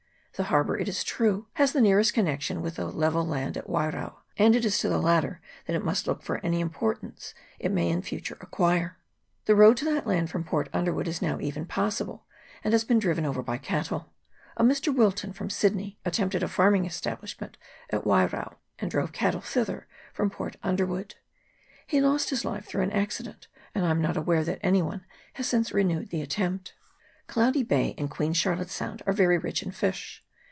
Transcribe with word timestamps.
The 0.33 0.45
har 0.45 0.63
bour, 0.63 0.75
it 0.75 0.89
is 0.89 1.03
true, 1.03 1.45
has 1.53 1.71
the 1.71 1.81
nearest 1.81 2.15
connection 2.15 2.63
with 2.63 2.77
the 2.77 2.85
level 2.85 3.23
land 3.23 3.57
at 3.57 3.69
Wairao, 3.69 4.15
and 4.37 4.55
it 4.55 4.65
is 4.65 4.79
to 4.79 4.89
the 4.89 4.97
latter 4.97 5.39
that 5.67 5.75
it 5.75 5.85
must 5.85 6.07
look 6.07 6.23
for 6.23 6.37
any 6.43 6.61
importance 6.61 7.35
it 7.59 7.71
may 7.71 7.89
in 7.91 8.01
future 8.01 8.39
acquire. 8.41 8.97
The 9.45 9.53
road 9.53 9.77
to 9.77 9.85
that 9.85 10.07
land 10.07 10.31
from 10.31 10.43
Port 10.43 10.67
Under 10.73 10.91
wood 10.93 11.07
is 11.07 11.21
even 11.21 11.61
now 11.61 11.65
passable, 11.69 12.25
and 12.63 12.73
has 12.73 12.83
been 12.83 12.97
driven 12.97 13.23
over 13.23 13.43
by 13.43 13.59
cattle. 13.59 14.09
A 14.57 14.63
Mr. 14.63 14.91
Wilton, 14.95 15.31
from 15.31 15.51
Sydney, 15.51 15.99
attempted 16.05 16.41
a 16.41 16.47
farming 16.47 16.85
establishment 16.85 17.55
at 17.91 18.03
Wairao, 18.03 18.55
and 18.79 18.89
drove 18.89 19.11
cattle 19.11 19.41
thither 19.41 19.85
from 20.11 20.31
Port 20.31 20.55
Underwood. 20.63 21.13
He 21.85 22.01
lost 22.01 22.31
his 22.31 22.43
life 22.43 22.65
through 22.65 22.81
an 22.81 22.91
accident, 22.93 23.47
and 23.75 23.85
I 23.85 23.91
am 23.91 24.01
not 24.01 24.17
aware 24.17 24.43
that 24.43 24.59
any 24.63 24.81
one 24.81 25.05
has 25.33 25.45
since 25.47 25.71
renewed 25.71 26.09
the 26.09 26.23
attempt. 26.23 26.73
Cloudy 27.27 27.61
Bay 27.61 27.93
and 27.95 28.09
Queen 28.09 28.33
Charlotte's 28.33 28.73
Sound 28.73 29.03
are 29.05 29.13
very 29.13 29.37
rich 29.37 29.61
in 29.61 29.71
fish. 29.71 30.23